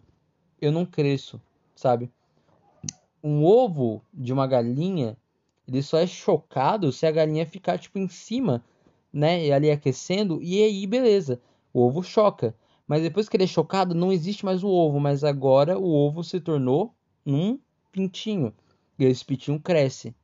eu 0.61 0.69
não 0.69 0.85
cresço, 0.85 1.41
sabe? 1.73 2.11
Um 3.23 3.45
ovo 3.45 4.01
de 4.13 4.33
uma 4.33 4.45
galinha, 4.45 5.15
ele 5.65 5.81
só 5.81 5.97
é 5.97 6.05
chocado 6.05 6.91
se 6.91 7.05
a 7.07 7.11
galinha 7.11 7.45
ficar, 7.45 7.79
tipo, 7.79 7.97
em 7.97 8.09
cima, 8.09 8.61
né? 9.13 9.45
E 9.45 9.51
ali 9.53 9.71
aquecendo, 9.71 10.43
e 10.43 10.61
aí, 10.61 10.85
beleza. 10.85 11.39
O 11.73 11.87
ovo 11.87 12.03
choca. 12.03 12.53
Mas 12.87 13.01
depois 13.01 13.27
que 13.27 13.35
ele 13.35 13.45
é 13.45 13.47
chocado, 13.47 13.95
não 13.95 14.11
existe 14.11 14.45
mais 14.45 14.63
o 14.63 14.67
ovo, 14.69 14.99
mas 14.99 15.23
agora 15.23 15.77
o 15.77 15.91
ovo 15.91 16.23
se 16.23 16.39
tornou 16.39 16.93
um 17.25 17.59
pintinho. 17.91 18.53
E 18.99 19.05
esse 19.05 19.25
pintinho 19.25 19.59
cresce. 19.59 20.15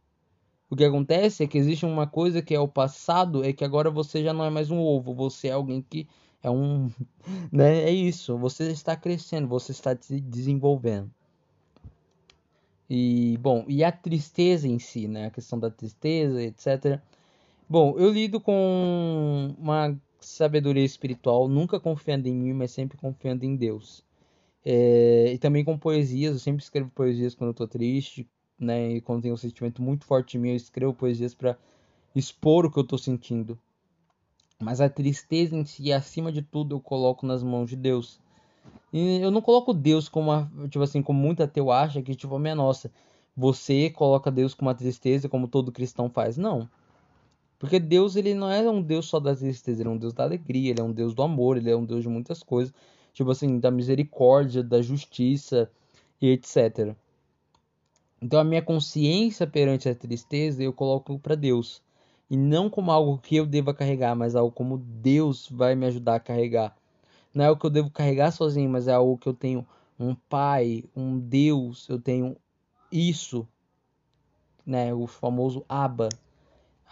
O 0.69 0.75
que 0.75 0.85
acontece 0.85 1.43
é 1.43 1.47
que 1.47 1.57
existe 1.57 1.85
uma 1.85 2.07
coisa 2.07 2.41
que 2.41 2.53
é 2.53 2.59
o 2.59 2.67
passado, 2.67 3.43
é 3.43 3.51
que 3.51 3.63
agora 3.63 3.89
você 3.89 4.23
já 4.23 4.31
não 4.31 4.45
é 4.45 4.49
mais 4.49 4.71
um 4.71 4.79
ovo, 4.79 5.13
você 5.13 5.49
é 5.49 5.51
alguém 5.51 5.81
que 5.81 6.07
é 6.41 6.49
um, 6.49 6.89
né? 7.51 7.79
É 7.83 7.91
isso, 7.91 8.37
você 8.37 8.71
está 8.71 8.95
crescendo, 8.95 9.47
você 9.47 9.71
está 9.71 9.95
se 9.99 10.21
desenvolvendo. 10.21 11.11
E 12.89 13.37
bom, 13.41 13.65
e 13.67 13.83
a 13.83 13.91
tristeza 13.91 14.67
em 14.67 14.77
si, 14.77 15.07
né? 15.07 15.27
A 15.27 15.31
questão 15.31 15.59
da 15.59 15.69
tristeza, 15.69 16.41
etc. 16.41 16.99
Bom, 17.69 17.97
eu 17.97 18.11
lido 18.11 18.39
com 18.39 19.55
uma 19.57 19.97
sabedoria 20.21 20.83
espiritual, 20.83 21.47
nunca 21.47 21.79
confiando 21.79 22.27
em 22.27 22.35
mim, 22.35 22.53
mas 22.53 22.71
sempre 22.71 22.97
confiando 22.97 23.43
em 23.43 23.55
Deus. 23.55 24.03
É, 24.63 25.31
e 25.33 25.37
também 25.37 25.65
com 25.65 25.77
poesias, 25.77 26.33
eu 26.33 26.39
sempre 26.39 26.63
escrevo 26.63 26.89
poesias 26.91 27.35
quando 27.35 27.49
eu 27.49 27.53
tô 27.53 27.67
triste, 27.67 28.27
né? 28.59 28.93
E 28.93 29.01
quando 29.01 29.23
tenho 29.23 29.33
um 29.33 29.37
sentimento 29.37 29.81
muito 29.81 30.05
forte 30.05 30.37
em 30.37 30.39
mim, 30.39 30.49
eu 30.49 30.55
escrevo 30.55 30.93
poesias 30.93 31.33
para 31.33 31.57
expor 32.15 32.65
o 32.65 32.71
que 32.71 32.77
eu 32.77 32.83
tô 32.83 32.97
sentindo. 32.97 33.57
Mas 34.59 34.79
a 34.79 34.87
tristeza 34.87 35.55
em 35.55 35.65
si, 35.65 35.91
acima 35.91 36.31
de 36.31 36.43
tudo, 36.43 36.75
eu 36.75 36.79
coloco 36.79 37.25
nas 37.25 37.41
mãos 37.41 37.69
de 37.69 37.75
Deus. 37.75 38.19
E 38.93 39.19
eu 39.19 39.31
não 39.31 39.41
coloco 39.41 39.73
Deus 39.73 40.07
como 40.07 40.31
uma, 40.31 40.51
tipo 40.69 40.83
assim, 40.83 41.01
como 41.01 41.19
muita 41.19 41.47
teu 41.47 41.71
acha 41.71 42.01
que 42.01 42.13
tipo, 42.13 42.37
minha 42.37 42.53
nossa, 42.53 42.91
você 43.35 43.89
coloca 43.89 44.29
Deus 44.29 44.53
com 44.53 44.63
uma 44.63 44.75
tristeza 44.75 45.27
como 45.27 45.47
todo 45.47 45.71
cristão 45.71 46.09
faz. 46.09 46.37
Não. 46.37 46.69
Porque 47.61 47.79
Deus, 47.79 48.15
ele 48.15 48.33
não 48.33 48.49
é 48.49 48.67
um 48.67 48.81
Deus 48.81 49.05
só 49.05 49.19
da 49.19 49.35
tristeza, 49.35 49.83
ele 49.83 49.89
é 49.89 49.91
um 49.91 49.97
Deus 49.97 50.13
da 50.13 50.23
alegria, 50.23 50.71
ele 50.71 50.81
é 50.81 50.83
um 50.83 50.91
Deus 50.91 51.13
do 51.13 51.21
amor, 51.21 51.57
ele 51.57 51.69
é 51.69 51.77
um 51.77 51.85
Deus 51.85 52.01
de 52.01 52.09
muitas 52.09 52.41
coisas. 52.41 52.73
Tipo 53.13 53.29
assim, 53.29 53.59
da 53.59 53.69
misericórdia, 53.69 54.63
da 54.63 54.81
justiça 54.81 55.69
e 56.19 56.29
etc. 56.29 56.95
Então 58.19 58.39
a 58.39 58.43
minha 58.43 58.63
consciência 58.63 59.45
perante 59.45 59.87
a 59.87 59.93
tristeza 59.93 60.63
eu 60.63 60.73
coloco 60.73 61.19
para 61.19 61.35
Deus. 61.35 61.83
E 62.31 62.35
não 62.35 62.67
como 62.67 62.89
algo 62.89 63.19
que 63.19 63.35
eu 63.35 63.45
deva 63.45 63.75
carregar, 63.75 64.15
mas 64.15 64.35
algo 64.35 64.51
como 64.51 64.79
Deus 64.79 65.47
vai 65.47 65.75
me 65.75 65.85
ajudar 65.85 66.15
a 66.15 66.19
carregar. 66.19 66.75
Não 67.31 67.45
é 67.45 67.47
algo 67.47 67.61
que 67.61 67.67
eu 67.67 67.71
devo 67.71 67.91
carregar 67.91 68.31
sozinho, 68.31 68.71
mas 68.71 68.87
é 68.87 68.93
algo 68.93 69.19
que 69.19 69.29
eu 69.29 69.35
tenho 69.35 69.67
um 69.99 70.15
pai, 70.15 70.83
um 70.95 71.19
Deus, 71.19 71.87
eu 71.87 71.99
tenho 71.99 72.35
isso, 72.91 73.47
né, 74.65 74.91
o 74.95 75.05
famoso 75.05 75.63
Abba, 75.69 76.09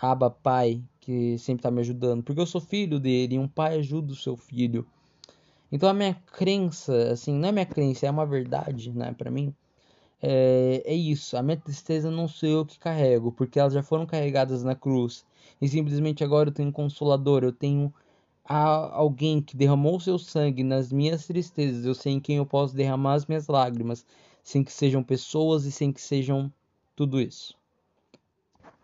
Aba 0.01 0.29
Pai, 0.29 0.81
que 0.99 1.37
sempre 1.37 1.59
está 1.59 1.71
me 1.71 1.81
ajudando, 1.81 2.23
porque 2.23 2.39
eu 2.39 2.45
sou 2.45 2.61
filho 2.61 2.99
dele 2.99 3.35
e 3.35 3.39
um 3.39 3.47
pai 3.47 3.77
ajuda 3.77 4.13
o 4.13 4.15
seu 4.15 4.37
filho. 4.37 4.87
Então 5.71 5.89
a 5.89 5.93
minha 5.93 6.15
crença, 6.31 7.11
assim, 7.11 7.33
não 7.33 7.49
é 7.49 7.51
minha 7.51 7.65
crença, 7.65 8.07
é 8.07 8.11
uma 8.11 8.25
verdade, 8.25 8.91
né, 8.91 9.13
para 9.13 9.29
mim. 9.29 9.53
É, 10.21 10.81
é 10.85 10.93
isso, 10.93 11.37
a 11.37 11.43
minha 11.43 11.57
tristeza 11.57 12.11
não 12.11 12.27
sou 12.27 12.49
eu 12.49 12.65
que 12.65 12.77
carrego, 12.77 13.31
porque 13.31 13.59
elas 13.59 13.73
já 13.73 13.83
foram 13.83 14.05
carregadas 14.05 14.63
na 14.63 14.75
cruz. 14.75 15.25
E 15.61 15.67
simplesmente 15.67 16.23
agora 16.23 16.49
eu 16.49 16.53
tenho 16.53 16.69
um 16.69 16.73
consolador, 16.73 17.43
eu 17.43 17.53
tenho 17.53 17.93
alguém 18.45 19.41
que 19.41 19.55
derramou 19.55 19.99
seu 19.99 20.17
sangue 20.17 20.63
nas 20.63 20.91
minhas 20.91 21.27
tristezas, 21.27 21.85
eu 21.85 21.93
sei 21.93 22.13
em 22.13 22.19
quem 22.19 22.37
eu 22.37 22.45
posso 22.45 22.75
derramar 22.75 23.13
as 23.13 23.25
minhas 23.27 23.47
lágrimas, 23.47 24.05
sem 24.43 24.63
que 24.63 24.71
sejam 24.71 25.03
pessoas 25.03 25.65
e 25.65 25.71
sem 25.71 25.91
que 25.91 26.01
sejam 26.01 26.51
tudo 26.95 27.21
isso. 27.21 27.55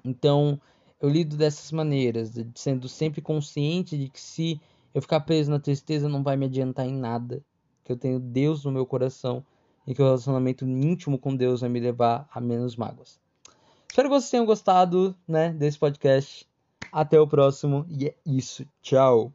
Então, 0.04 0.62
eu 1.00 1.10
lido 1.10 1.36
dessas 1.36 1.72
maneiras, 1.72 2.34
sendo 2.56 2.88
sempre 2.88 3.22
consciente 3.22 3.98
de 3.98 4.10
que 4.10 4.20
se 4.20 4.60
eu 4.94 5.02
ficar 5.02 5.20
preso 5.22 5.52
na 5.52 5.60
tristeza 5.60 6.08
não 6.08 6.24
vai 6.24 6.38
me 6.38 6.46
adiantar 6.46 6.86
em 6.86 6.96
nada, 6.96 7.44
que 7.84 7.92
eu 7.92 7.98
tenho 7.98 8.20
Deus 8.20 8.64
no 8.64 8.72
meu 8.72 8.86
coração 8.86 9.46
e 9.86 9.94
que 9.94 10.02
o 10.02 10.06
relacionamento 10.06 10.66
íntimo 10.66 11.20
com 11.20 11.36
Deus 11.36 11.62
vai 11.62 11.70
me 11.70 11.80
levar 11.80 12.28
a 12.34 12.42
menos 12.42 12.76
mágoas. 12.76 13.20
Espero 13.90 14.10
que 14.10 14.16
vocês 14.16 14.32
tenham 14.32 14.46
gostado, 14.46 15.16
né, 15.28 15.54
desse 15.54 15.78
podcast. 15.78 16.48
Até 16.92 17.20
o 17.20 17.28
próximo 17.28 17.86
e 17.90 18.08
é 18.08 18.16
isso. 18.26 18.66
Tchau. 18.82 19.34